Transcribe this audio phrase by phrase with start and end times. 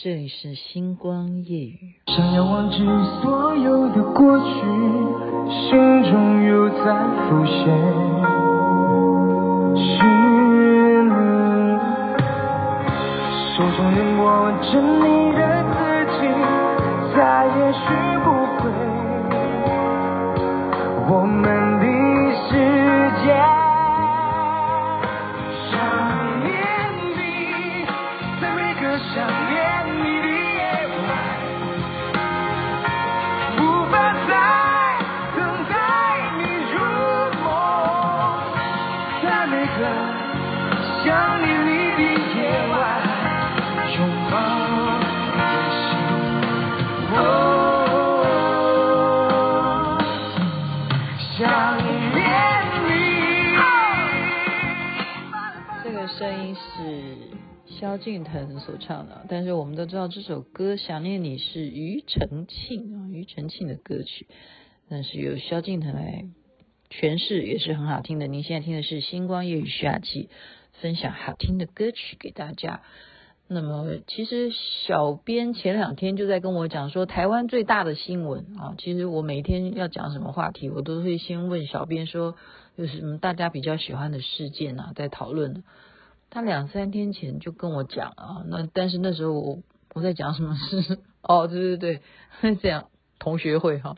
[0.00, 1.72] 这里是星光夜。
[2.06, 2.76] 想要忘记
[3.20, 4.54] 所有的过去，
[5.50, 6.84] 心中又在
[7.26, 7.66] 浮现。
[9.74, 9.90] 是
[11.02, 11.10] 你，
[13.56, 15.42] 手中仍握着你的
[15.74, 15.76] 字
[16.14, 16.30] 迹，
[17.16, 17.18] 再
[17.58, 17.82] 也寻
[18.22, 18.26] 不
[18.62, 18.70] 回
[21.10, 21.42] 我们
[39.78, 39.84] 在
[41.04, 42.02] 想你离别
[42.34, 42.74] 夜晚，
[43.94, 44.34] 拥抱
[55.84, 56.18] 这个声
[56.48, 56.58] 音是
[57.78, 64.26] 萧敬腾所唱的，但是我们都知道这首歌《想念你》是庾澄庆啊，庾澄庆的歌曲，
[64.90, 66.24] 但是由萧敬腾来
[66.90, 68.26] 诠释也是很好听的。
[68.26, 70.28] 您现在听的是星光夜雨夏季
[70.80, 72.82] 分享好听的歌曲给大家。
[73.50, 74.50] 那么，其实
[74.86, 82.34] 小编前两天就在跟我讲说，台湾最大的新闻啊，其实我每天要讲什么话题，我都会先问小编说
[82.76, 85.64] 有什么大家比较喜欢的事件啊，在讨论。
[86.30, 89.62] 他两三天前就跟我讲啊，那但是那时候我
[89.94, 90.98] 我在讲什么事？
[91.24, 92.00] 哦，对对
[92.42, 93.96] 对， 这样同学会哈。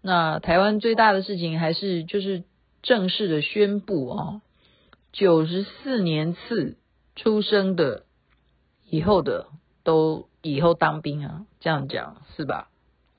[0.00, 2.44] 那台湾最大的事情还是就是
[2.82, 4.42] 正式的宣布啊，
[5.12, 6.76] 九十四年次
[7.16, 8.04] 出生的
[8.88, 9.48] 以后的
[9.82, 12.70] 都以后当兵啊，这样讲是吧？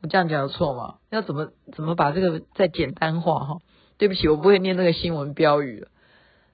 [0.01, 0.99] 我这样讲有错吗？
[1.09, 3.59] 要怎么怎么把这个再简单化哈？
[3.97, 5.89] 对不起，我不会念那个新闻标语了。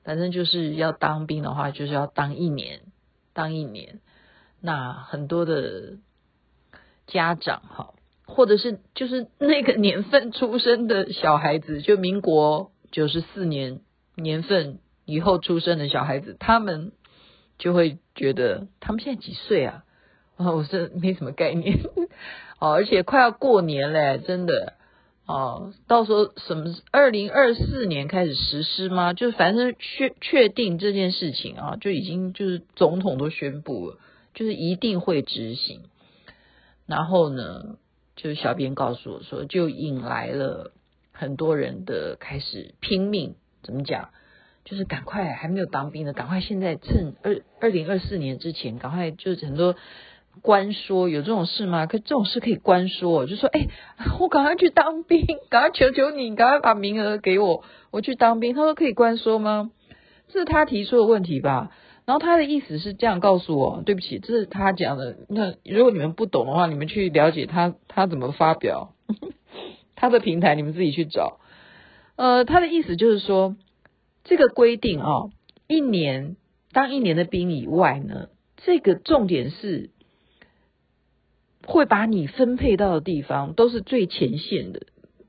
[0.03, 2.81] 反正就是要当兵的话，就是要当一年，
[3.33, 3.99] 当一年。
[4.61, 5.97] 那很多的
[7.05, 7.93] 家长哈，
[8.25, 13.81] 或者是就是那个年份出生的小孩子，就民国九十四年
[14.15, 16.91] 年份以后出生的小孩子，他们
[17.57, 19.83] 就会觉得他们现在几岁啊？
[20.37, 21.79] 啊，我是没什么概念
[22.59, 24.73] 哦，而且快要过年嘞，真的。
[25.27, 29.13] 哦，到时候什么二零二四年开始实施吗？
[29.13, 33.97] 就反正确确定这件事情啊，就已经就是总统都宣布了，
[34.35, 35.81] 就是一定会执行。
[36.85, 37.77] 然后呢，
[38.15, 40.71] 就是小编告诉我说，就引来了
[41.11, 44.09] 很多人的开始拼命，怎么讲？
[44.63, 49.75] 就是赶快还没有当兵的，赶快现在趁二二零二四年之前，赶快就是很多。
[50.41, 51.85] 关说有这种事吗？
[51.85, 53.67] 可这种事可以关说，就说哎，
[54.19, 58.53] 我赶快去当兵，赶快求求你，赶快把名额给我，我去当兵。
[58.53, 59.71] 他说可以关说吗？
[60.27, 61.71] 这是他提出的问题吧？
[62.05, 65.17] 然后他的意思是这样告诉我，对不起，这是他讲的。
[65.27, 68.93] 那如果你们不懂的话，你们去了解他他怎么发表
[69.95, 71.39] 他的平台，你们自己去找。
[72.15, 73.55] 呃，他的意思就是说，
[74.23, 75.31] 这个规定啊、哦，
[75.67, 76.35] 一年
[76.71, 79.89] 当一年的兵以外呢，这个重点是。
[81.67, 84.81] 会把你分配到的地方都是最前线的，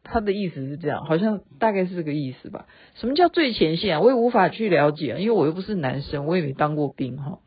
[0.08, 2.66] 他的意思是这样，好像大概是这个意思吧。
[2.94, 4.00] 什么叫最前线啊？
[4.00, 7.40] 我也无法去了解，因为我又不是男生，我也没当过兵哈。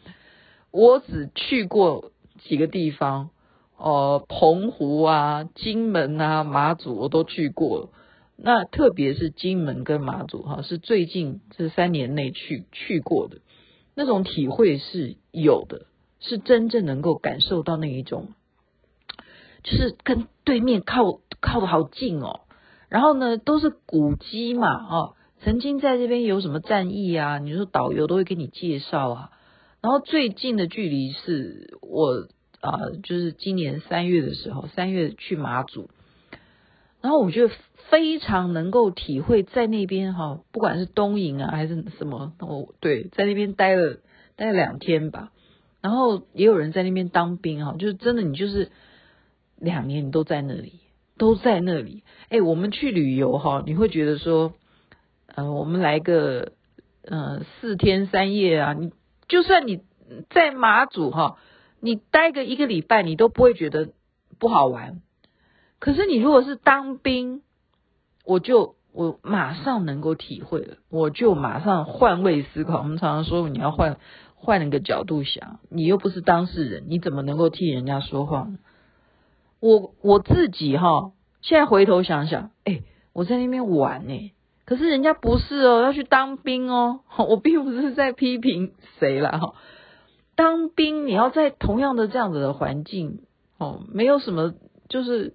[0.70, 3.30] 我只去过几个地方，
[3.78, 7.92] 呃，澎湖啊、金门啊、马祖我都去过。
[8.36, 13.40] 那特别是金门跟马祖哈，是最近这三年内去去过的，
[13.96, 15.88] 那种体会是有的，
[16.20, 18.28] 是真正能够感受到那一种。
[19.62, 22.40] 就是跟对面靠靠的好近哦，
[22.90, 27.38] 然后呢都是古迹嘛，哦，曾经在这边有什么战役啊？
[27.38, 29.32] 你说导游都会给你介绍啊。
[29.82, 32.28] 然后最近的距离是我
[32.62, 35.90] 啊、就是今年三月的时候，三月去马祖，
[37.00, 37.54] 然后我觉得
[37.90, 44.00] 非常能够体会在那边哈、哦，不管是东营啊还是什么，我对在那边待了
[44.36, 45.32] 待了两天吧，
[45.82, 48.72] 然后也有人在那边当兵哈、就是真的你就是。
[49.62, 50.80] 两年你都在那里，
[51.20, 52.04] 都在那里。
[52.30, 54.54] 哎，我们去旅游哈，你会觉得说，
[55.36, 56.54] 呃，我们来个
[57.04, 58.92] 呃四天三夜啊，你
[59.28, 59.82] 就算你
[60.32, 61.38] 在马祖哈，
[61.80, 63.90] 你待个一个礼拜，你都不会觉得
[64.40, 65.02] 不好玩。
[65.80, 67.42] 可是你如果是当兵，
[68.26, 72.80] 我就我马上能够体会了，我就马上换位思考。
[72.80, 73.98] 我们常常说你要换
[74.36, 78.58] 换一个角度想，你又不是当事人，你怎么能够替人家说话呢？
[79.60, 81.12] 我我自己哈，
[81.42, 82.82] 现在回头想想，哎，
[83.14, 84.32] 我在那边玩呢，
[84.66, 87.02] 可是人家不是哦，要去当兵哦。
[87.18, 89.56] 我并不是在批评谁啦哈，
[90.36, 93.22] 当兵，你要在同样的这样子的环境
[93.58, 94.54] 哦，没有什么，
[94.88, 95.34] 就是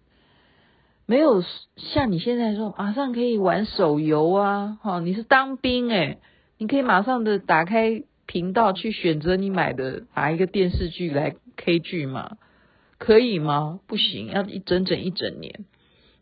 [1.06, 1.42] 没有
[1.76, 6.18] 像你现在说马上可以玩手游啊，哈、你是当兵诶，
[6.56, 12.38] 你可以马上的打开频道去选择你买的哪一个电视剧来 K 剧嘛？
[13.04, 13.80] 可以吗？
[13.86, 15.66] 不行，要一整整一整年。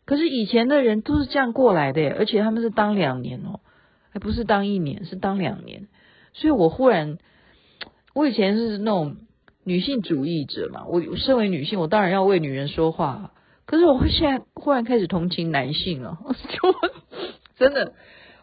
[0.03, 3.61] 可是以前的人都是这样过来的，而且他们是当两年哦，
[4.09, 5.87] 还不是当一年，是当两年。
[6.33, 7.19] 所以我忽然，
[8.13, 9.15] 我以前是那种
[9.63, 13.31] 女性主义者嘛，我身为女性，我当然要为女人说话。
[13.65, 16.17] 可是我会现在忽然开始同情男性了，
[16.49, 16.75] 就
[17.57, 17.93] 真的，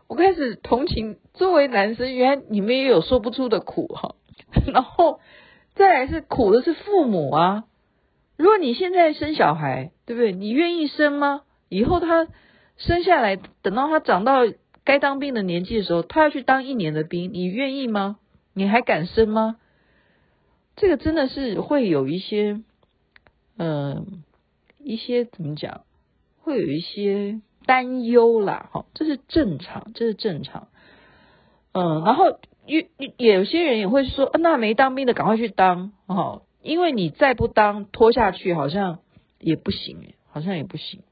[0.08, 4.14] 我开始同情作为男生，原来你们也有说不出的苦哈。
[4.72, 5.20] 然后
[5.74, 7.64] 再来是苦的是父母啊，
[8.40, 10.32] 如果你现在生小孩，对不对？
[10.32, 11.42] 你愿意生吗？
[11.68, 12.26] 以后他
[12.78, 14.38] 生下来，等到他长到
[14.82, 18.16] 该当兵的年纪的时候，他要去当一年的兵，你愿意吗？
[18.54, 19.58] 你还敢生吗？
[20.74, 22.62] 这个真的是会有一些，
[23.58, 24.22] 嗯、
[24.78, 25.82] 一些怎么讲，
[26.40, 30.68] 会有一些担忧啦，哈，这是正常，这是正常。
[31.72, 32.82] 嗯，然后有
[33.18, 38.98] 有些人也会说，那没当兵的赶快去当，哦，因为你再不当，拖下去好像
[39.38, 41.02] 也不行，好像也不行。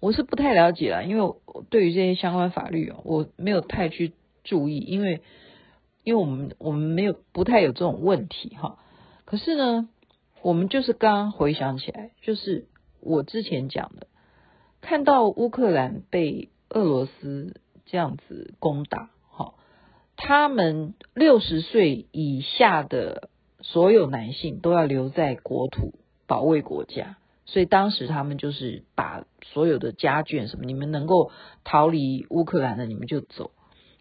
[0.00, 4.12] 我是不太了解啦，因为我对于这些相关法律哦，我没有太去
[4.44, 5.22] 注意，因为
[6.04, 8.78] 因为我们我们没有不太有这种问题哈。
[9.24, 9.88] 可是呢，
[10.40, 12.66] 我们就是刚刚回想起来，就是
[13.00, 14.06] 我之前讲的，
[14.80, 19.54] 看到乌克兰被俄罗斯这样子攻打，哈，
[20.16, 23.30] 他们六十岁以下的
[23.60, 25.94] 所有男性都要留在国土
[26.26, 27.16] 保卫国家。
[27.44, 31.30] 所以当时他们就是把所有的家眷什么，你们能够
[31.64, 33.52] 逃离乌克兰的，你们就走。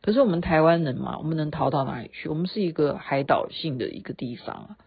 [0.02, 2.28] 可是我们台湾人嘛，我们能逃到哪里去？
[2.28, 4.78] 我们是一个海岛性的一个地方啊，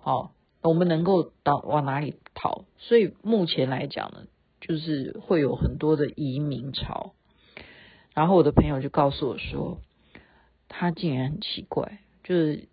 [0.00, 0.32] 好，
[0.62, 2.64] 我们能够到往哪里逃？
[2.78, 4.24] 所以目前来讲呢，
[4.60, 7.12] 就是会有很多的移民潮。
[8.14, 9.78] 然后我的朋友就告诉我说，
[10.68, 12.68] 他竟然很奇怪，就是。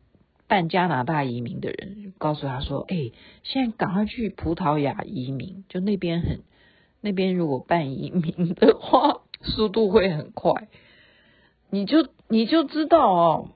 [0.49, 3.11] 办加拿大移民的人告诉他说：“哎，
[3.43, 6.41] 现在赶快去葡萄牙移民，就那边很，
[7.01, 10.67] 那边如果办移民的话， 速度会很快。
[11.69, 13.49] 你就你就知道哦，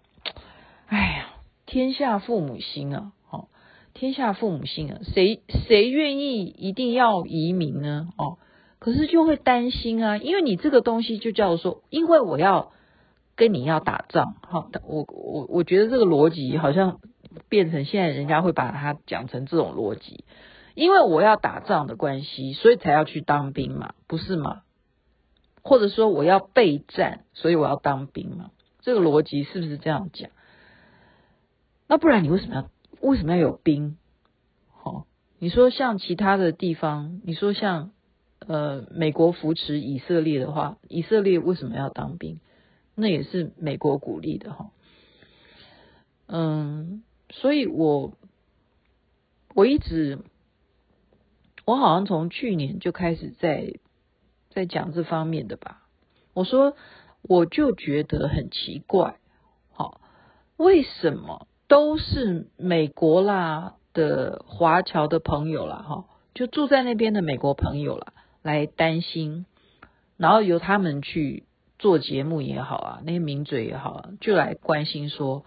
[0.85, 1.33] 哎呀，
[1.65, 3.47] 天下父母心啊，哦，
[3.95, 8.09] 天下父母心啊，谁谁愿意一定要移民呢？
[8.19, 8.37] 哦，
[8.77, 12.71] 可是就会担心啊，因为你这个东西就叫做，因为我要。”
[13.35, 16.99] 跟你要打仗，哈，我我我觉得这个逻辑好像
[17.49, 20.23] 变成现在人家会把它讲成这种逻辑，
[20.75, 24.61] 因为我要打仗的关系，所以才要去当兵嘛，不是吗？
[25.63, 28.51] 或者说我要备战，所以我要当兵嘛，
[28.81, 30.29] 这个逻辑是不是这样讲？
[31.87, 32.69] 那不然你为什么要
[33.01, 33.97] 为什么要有兵？
[34.69, 35.05] 好，
[35.39, 37.91] 你说像其他的地方，你说像
[38.45, 42.39] 呃美国扶持以色列的话，以色列为什么要当兵？
[42.95, 44.69] 那也是美国鼓励的哈，
[46.27, 48.13] 嗯，所以我
[49.55, 50.19] 我一直
[51.65, 53.73] 我好像从去年就开始在
[54.51, 55.81] 在讲这方面的吧。
[56.35, 56.75] 我说
[57.23, 59.17] 我就觉得很奇怪，
[59.71, 59.99] 好，
[60.57, 69.47] 为什么都是美国啦的华侨的朋友啦，哈，就住在那边的美国朋友啦，来担心，
[70.15, 71.45] 然后由他们去。
[71.83, 75.43] 做节目也好啊，那些名嘴也好啊，就来关心说，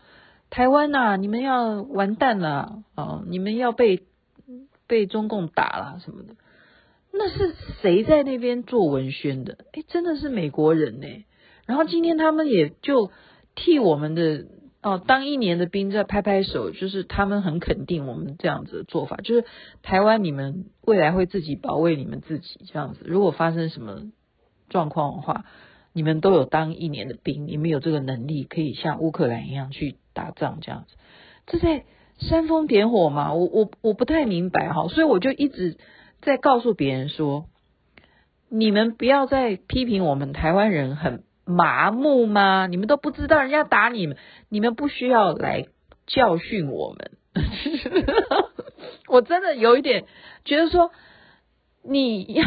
[0.51, 4.03] 台湾呐、啊，你们要完蛋了啊，你们要被
[4.87, 6.35] 被中共打了什么的。
[7.11, 9.57] 那是谁在那边做文宣的？
[9.73, 11.07] 哎，真的是美国人呢。
[11.65, 13.11] 然后今天他们也就
[13.55, 14.45] 替我们的
[14.83, 19.47] 哦，当一年的兵在拍拍手，就是他们很肯定我们这样子的做法，就是
[19.83, 23.01] 台湾你们未来会自己保卫你们自己这样子。
[23.07, 24.03] 如果发生什么
[24.69, 25.47] 状况的话。
[25.97, 30.95] 你们都有当一年的兵，你们有这个能力，可以像乌克兰一样去打仗，这样子，
[31.47, 31.85] 这在
[32.19, 33.33] 煽风点火吗？
[33.33, 35.79] 我我我不太明白哈，所以我就一直
[36.21, 37.47] 在告诉别人说，
[38.51, 42.67] 你们不要再批评我们台湾人很麻木吗？
[42.67, 44.19] 你们都不知道人家打你们，
[44.51, 45.65] 你们不需要来
[46.07, 47.13] 教训我们。
[49.09, 50.05] 我真的有一点
[50.45, 50.91] 觉得说，
[51.83, 52.45] 你要。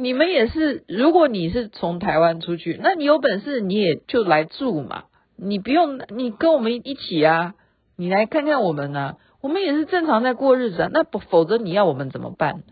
[0.00, 5.04] 你们也是，如果你是从台湾出去，那你有本事你也就来住嘛，
[5.36, 7.54] 你不用你跟我们一起啊，
[7.96, 12.62] 你来看看我们啊，我们也是正常在过日子啊，那不否则你要我们怎么办？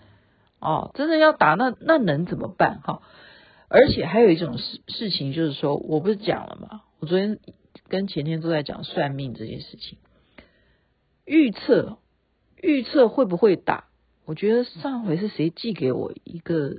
[0.59, 2.81] 哦，真的要打那那能怎么办？
[2.83, 3.03] 哈，
[3.69, 6.81] 而且还有一种事事情就是说，我不是讲了吗？
[6.99, 7.39] 我昨天
[7.89, 9.99] 跟前天都在讲算命这件事情，
[11.27, 11.99] 预测
[12.57, 13.85] 预测会不会打？
[14.25, 16.79] 我觉得上回是谁寄给我一个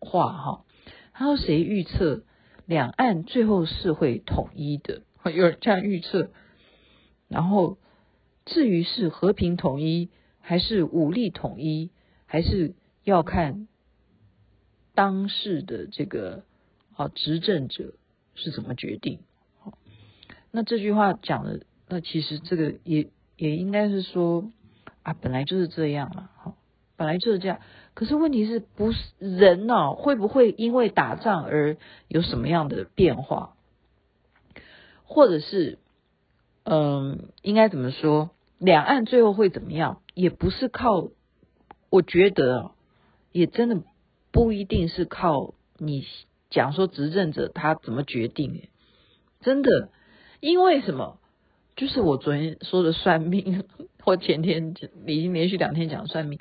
[0.00, 0.64] 话哈？
[1.12, 2.24] 他说谁预测
[2.66, 5.02] 两岸最后是会统一的？
[5.24, 6.30] 有人这样预测。
[7.28, 7.78] 然后
[8.44, 10.10] 至于是和平统一
[10.40, 11.90] 还是武力统一，
[12.26, 13.66] 还是要看
[14.94, 16.44] 当事的这个
[16.94, 17.94] 啊执政者
[18.34, 19.20] 是怎么决定。
[20.52, 24.52] 那这句话讲的，那其实这个也也应该是说
[25.02, 26.56] 啊，本来就是这样嘛，好，
[26.96, 27.60] 本来就是这样。
[27.94, 29.92] 可是问题是不是人呢？
[29.92, 31.76] 会不会因为打仗而
[32.08, 33.54] 有什么样的变化？
[35.04, 35.78] 或者是，
[36.64, 38.30] 嗯，应该怎么说？
[38.58, 40.02] 两岸最后会怎么样？
[40.14, 41.08] 也不是靠，
[41.90, 42.72] 我觉得
[43.32, 43.82] 也真的
[44.32, 46.06] 不一定是靠你
[46.50, 48.68] 讲说执政者他怎么决定，
[49.40, 49.90] 真的。
[50.40, 51.18] 因为什么？
[51.76, 53.64] 就是我昨天说的算命，
[54.02, 54.74] 或前天
[55.06, 56.38] 已经连续两天讲算命。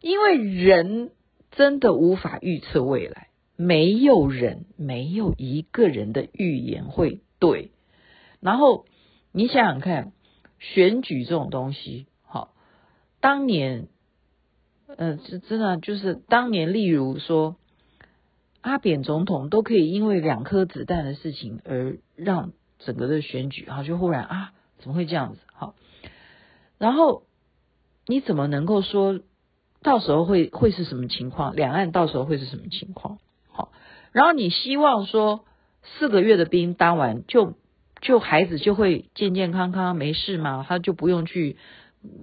[0.00, 1.10] 因为人
[1.50, 7.70] 真的无法预测未来，没有人，没有一个人的预言会对。
[8.40, 8.86] 然后
[9.32, 10.12] 你想想看，
[10.58, 12.54] 选举这种东西，好，
[13.20, 13.88] 当年，
[14.86, 17.56] 呃，是真的，就是当年，例如说
[18.60, 22.52] 阿扁总统都可以因为两颗子弹的事情而让。
[22.78, 25.40] 整个的选举，哈，就忽然啊，怎么会这样子？
[25.54, 25.74] 好，
[26.76, 27.22] 然后
[28.06, 29.18] 你怎么能够说
[29.86, 31.54] 到时候会会是什么情况？
[31.54, 33.18] 两岸到时候会是什么情况？
[33.48, 33.70] 好，
[34.10, 35.44] 然后你希望说
[35.84, 37.54] 四个月的兵当完，就
[38.00, 40.66] 就孩子就会健健康康没事吗？
[40.68, 41.56] 他就不用去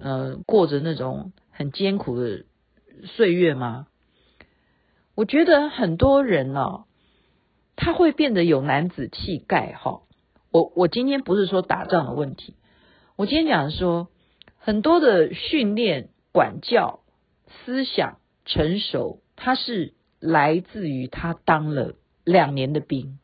[0.01, 2.43] 呃过着那种很艰苦的
[3.05, 3.87] 岁月吗？
[5.15, 6.85] 我觉得很多人呢、哦，
[7.77, 10.01] 他会变得有男子气概，哈。
[10.51, 12.55] 我我今天不是说打仗的问题，
[13.15, 14.09] 我今天讲说
[14.57, 16.99] 很多的训练、管教、
[17.65, 23.19] 思想成熟，它是来自于他当了两年的兵。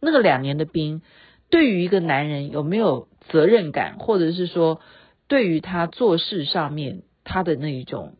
[0.00, 1.02] 那个两年的兵，
[1.50, 4.80] 对于一个男人有没有责任感，或者是说
[5.26, 8.16] 对于他做事上面他的那一种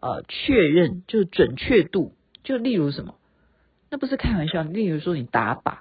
[0.00, 3.16] 呃确认，就是准确度，就例如什么，
[3.90, 5.78] 那不是开玩笑，例如说你打靶。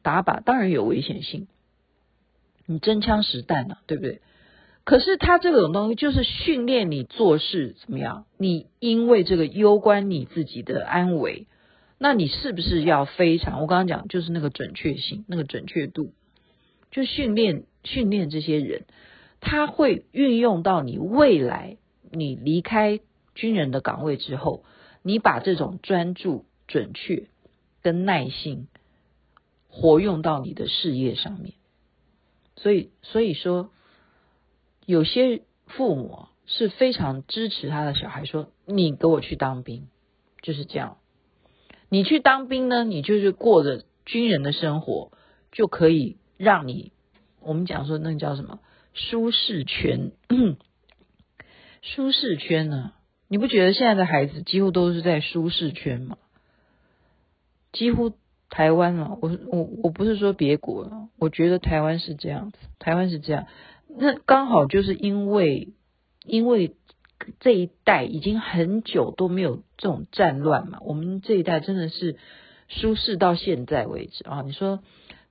[0.00, 1.48] 打靶当然有危险性，
[2.66, 4.22] 你真枪实弹呐，对不对？
[4.88, 8.24] 可是他这种东西就是训练你做事怎么样？
[8.38, 11.46] 你因为这个攸关你自己的安危，
[11.98, 13.60] 那你是不是要非常？
[13.60, 16.14] 我刚刚讲就是那个准确性，那个准确度，
[16.90, 18.86] 就训练训练这些人，
[19.40, 21.76] 他会运用到你未来，
[22.10, 22.98] 你离开
[23.34, 24.64] 军人的岗位之后，
[25.02, 27.28] 你把这种专注、准确
[27.82, 28.68] 跟耐性。
[29.68, 31.52] 活用到你的事业上面，
[32.56, 33.70] 所以所以说，
[34.88, 39.88] 有些父母是非常支持他的小孩，说你给我去当兵，
[40.40, 40.96] 就是这样。
[41.90, 45.12] 你去当兵呢，你就是过着军人的生活，
[45.52, 46.92] 就可以让你
[47.42, 48.60] 我们讲说那个叫什么
[48.94, 50.12] 舒适圈，
[51.82, 52.94] 舒适圈呢？
[53.28, 56.16] 你不觉得现在的孩子几乎都是在舒适圈吗？
[57.72, 58.14] 几乎。
[58.50, 63.46] 台湾啊，我我我不是说别国，我觉得台湾是这样子，台湾是这样，
[64.00, 65.72] 那刚好就是因为
[66.24, 66.76] 因为
[67.40, 72.16] 这一代已经很久都没有这种战乱嘛，我们这一代真的是
[72.68, 74.42] 舒适到现在为止啊。
[74.42, 74.80] 你说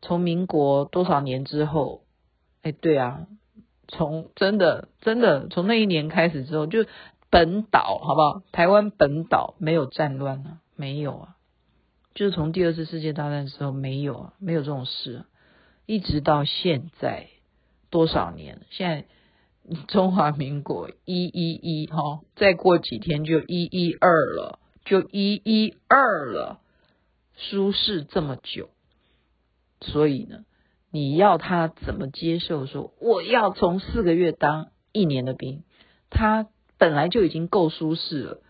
[0.02, 2.04] 从民国多少年之后，
[2.62, 3.28] 哎，对啊，
[3.88, 6.86] 从真的真的从那一年开始之后，就
[7.30, 8.44] 本岛好不好？
[8.52, 11.36] 台湾本岛没有战乱啊，没有啊。
[12.14, 15.24] 就是从第二次世界大战之后没有啊，没有这种事，
[15.86, 17.28] 一直到现在
[17.90, 18.62] 多少年？
[18.70, 19.06] 现在
[19.88, 26.62] 中华民国一一一哈，再过几天就一一二了，就一一二了，
[27.36, 28.70] 舒适这么久，
[29.82, 30.46] 所以呢，
[30.90, 35.64] 你要他怎么接受说我要从四个月当一年的兵？
[36.10, 38.42] 他本来就已经够舒适了，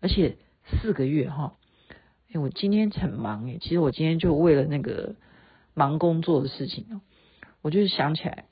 [0.00, 1.54] 而且四个月哈。
[2.32, 5.16] 哎，我今天很忙哎，其实我今天就为了那个
[5.74, 7.02] 忙工作的事情哦，
[7.60, 8.46] 我就是想起来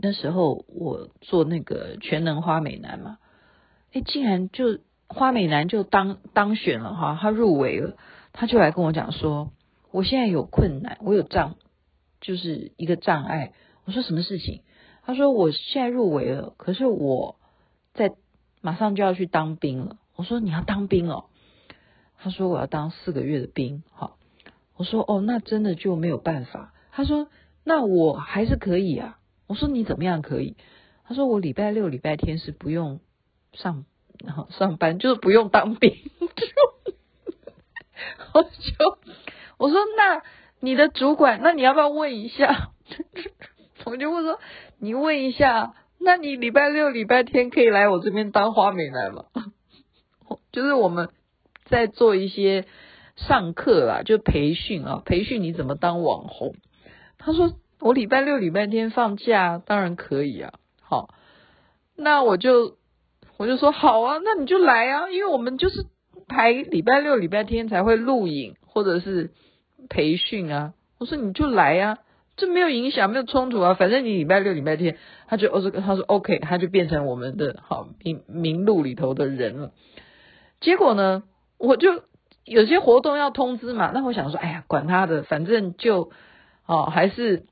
[0.00, 3.18] 那时候我做那个全能花美男嘛，
[3.92, 7.96] 哎，竟然就花美男就当当选了哈，他入围了，
[8.32, 9.52] 他就来跟我讲说，
[9.90, 11.56] 我现在有困难，我有障，
[12.20, 13.52] 就是一个障碍。
[13.84, 14.62] 我说什么事情？
[15.04, 17.36] 他说我现在入围了，可是我
[17.94, 18.12] 在
[18.60, 19.96] 马上就要去当兵了。
[20.16, 21.24] 我说你要当兵哦。
[22.18, 24.16] 他说我要当四个月的兵，好，
[24.76, 26.72] 我说哦，那真的就没有办法。
[26.92, 27.28] 他说
[27.64, 29.18] 那我还是可以啊。
[29.52, 30.56] 我说你怎么样可以？
[31.04, 33.00] 他说我礼拜六、礼拜天是不用
[33.52, 33.84] 上
[34.48, 35.94] 上班，就是不用当兵。
[38.32, 38.48] 我就
[39.58, 40.22] 我说那
[40.60, 42.70] 你的主管，那你要不要问一下？
[43.84, 44.40] 我就问说
[44.78, 49.26] 你问一下，那你礼拜六、礼拜天可以来我这边当花美男吗？
[50.50, 51.10] 就是我们
[51.66, 52.64] 在做一些
[53.16, 56.54] 上课啦，就培训啊，培训你怎么当网红。
[57.18, 60.52] 他说我礼拜六、礼拜天放假，当然可以啊。
[60.80, 61.08] 好，
[61.96, 62.76] 那我就
[63.38, 65.86] 我就说好啊，那你就来啊，因为我们就是
[66.28, 69.32] 排礼拜六、礼拜天才会录影或者是
[69.88, 70.74] 培训啊。
[71.00, 71.98] 我说你就来啊，
[72.36, 74.96] 这没有影响，没有冲突啊，反正你礼拜六、礼拜天，
[75.26, 79.72] 他就哦这个他说 OK，他就变成我们的好名名录里头的人了。
[80.60, 81.24] 结果呢，
[81.58, 82.04] 我就
[82.44, 86.12] 有些活动要通知嘛，那我想说，哎呀，管他的，反正就
[86.66, 87.46] 哦还是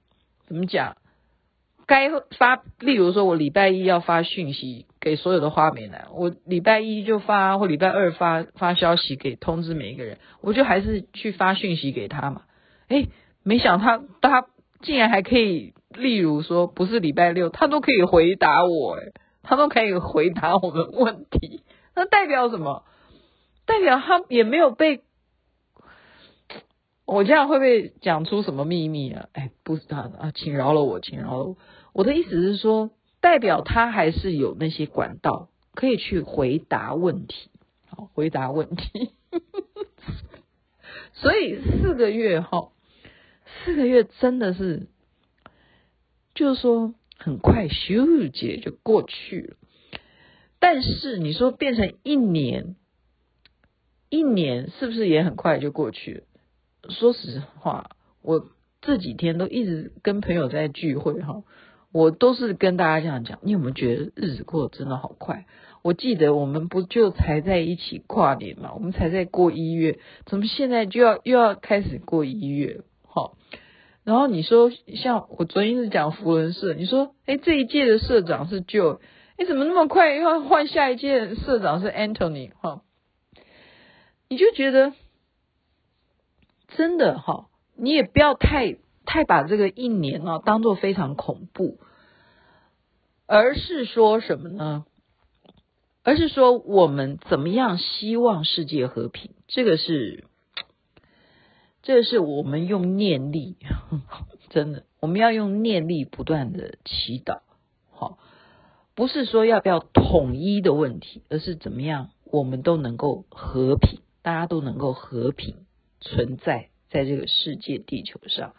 [0.51, 0.97] 怎么讲。
[1.87, 12.43] 该发，例如说，我礼拜一要发讯息给所有的花美男，我礼拜一就发，或礼拜二发发消息给通知每一个人，我就还是去发讯息给他嘛。
[12.89, 13.07] 哎，
[13.45, 14.47] 没想到他他
[14.81, 19.13] 竟然还可以，例如说不是礼拜六，他都可以回答我，哎，
[19.45, 21.63] 他都可以回答我的问题，
[21.95, 22.83] 那代表什么？
[23.67, 25.03] 代表他也没有被。
[27.13, 29.29] 我这样会不会讲出什么秘密啊？
[29.33, 31.57] 哎，不知道啊，请饶了我，请饶了我。
[31.93, 32.91] 我的意思是说，
[33.21, 37.51] 代表他还是有那些管道可以去回答问题，
[37.89, 39.11] 好，回答问题。
[41.15, 42.71] 所以四个月哈，
[43.65, 44.87] 四个月真的是，
[46.37, 49.57] 就是说很快咻姐就过去了。
[50.61, 52.77] 但是你说变成一年，
[54.11, 56.23] 一年是不是也很快就过去了？
[56.89, 57.91] 说实话，
[58.23, 58.47] 我
[58.81, 61.43] 这几天都一直跟朋友在聚会哈，
[61.93, 63.39] 我都是跟大家这样讲。
[63.43, 65.45] 你有没有觉得日子过得真的好快？
[65.83, 72.81] 我记得我们不就才在一起跨年嘛，我们才在过一月，怎么现在就要又要开始过一月？
[73.07, 73.37] 好，
[74.03, 79.01] 然后你说像我昨天是讲扶轮社，你说哎这一届的社长是 Joe，
[79.37, 82.53] 哎怎么那么快又要换下一届社长是 Anthony？
[82.61, 82.83] 哈，
[84.29, 84.95] 你就觉得。
[86.77, 91.79] 真的哈，你也不要太太把这个一年啊当做非常恐怖，
[93.27, 94.85] 而是说什么呢？
[96.03, 99.33] 而是说我们怎么样希望世界和平？
[99.49, 100.25] 这个是，
[101.83, 103.57] 这个是我们用念力，
[104.49, 107.41] 真的，我们要用念力不断的祈祷。
[107.91, 108.19] 好，
[108.95, 115.67] 不是说要不要统一的问题，而是怎么样我们都能够和平，大家都能够和平。
[116.01, 118.55] 存在在这个世界地球上，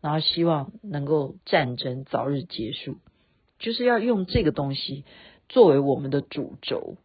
[0.00, 2.96] 然后希望能够战争早日结束，
[3.58, 5.04] 就是要用这个东西
[5.48, 6.96] 作为我们的主轴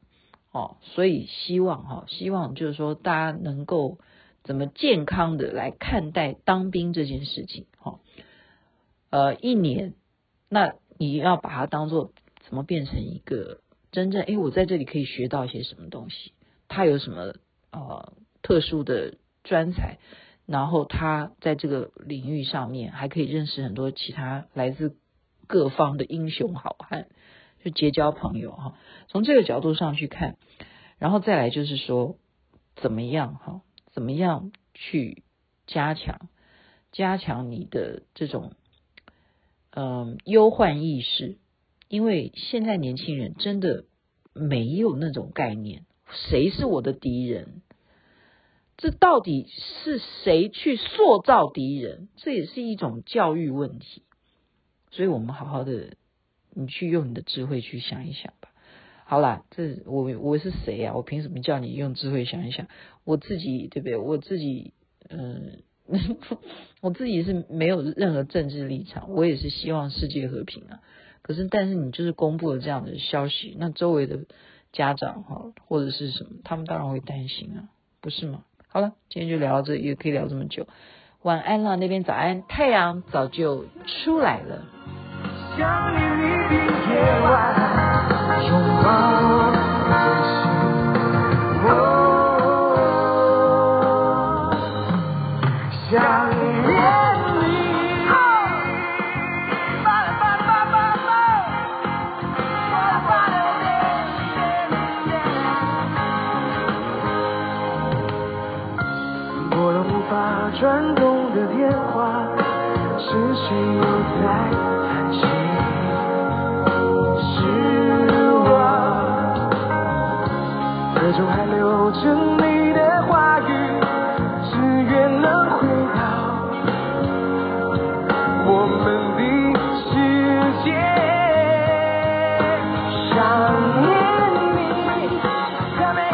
[0.51, 0.77] 哦。
[0.81, 3.99] 所以希望哈，希望就是说大家能够
[4.43, 7.99] 怎么健康的来看待当兵这件事情哈。
[9.09, 9.93] 呃，一年，
[10.49, 12.13] 那你要把它当做
[12.47, 13.59] 怎么变成一个
[13.91, 16.31] 真正诶，我在这里可以学到一些什么东西？
[16.67, 17.35] 它有什么
[17.71, 19.15] 呃特殊的？
[19.43, 19.97] 专才，
[20.45, 24.97] 然后他在这个领域上面还可以认识很多其他来自
[25.47, 27.07] 各方的英雄好汉，
[27.63, 28.77] 就结交朋友哈。
[29.07, 30.37] 从这个角度上去看，
[30.97, 32.17] 然后再来就是说，
[32.75, 33.61] 怎么样哈？
[33.91, 35.23] 怎么样去
[35.67, 36.29] 加强
[36.91, 38.53] 加强你的这种
[39.71, 41.37] 嗯忧患意识？
[41.89, 43.85] 因为现在年轻人真的
[44.33, 45.85] 没有那种概念，
[46.29, 47.61] 谁是我的敌人？
[48.83, 52.09] 这到底是谁去塑造敌人？
[52.17, 54.03] 这也是一种教育问题。
[54.91, 55.93] 所以我们好好的，
[56.53, 58.49] 你去用你的智慧去想一想吧。
[59.05, 60.91] 好啦，这我我是谁呀？
[60.95, 62.67] 我凭什么叫你用智慧想一想？
[63.05, 63.95] 我自己对不对？
[63.95, 64.73] 我自己
[65.07, 65.59] 嗯，
[66.81, 70.81] 我自己是没有任何政治立场，我也是希望世界和平啊。
[71.21, 74.25] 可是，但是你就是公布了这样的消息，那周围的
[74.73, 77.69] 家长哈或者是什么，他们当然会担心啊，
[78.01, 78.43] 不是吗？
[78.73, 80.65] 好了，今天就聊到这，也可以聊这么久。
[81.21, 84.63] 晚安了，那边早安，太阳早就出来了。
[85.55, 86.55] 想念你的
[86.89, 88.51] 夜晚，拥
[88.83, 89.42] 抱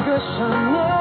[0.10, 0.99] 的想念